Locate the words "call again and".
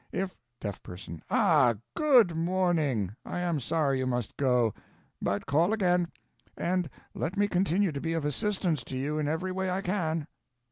5.45-6.89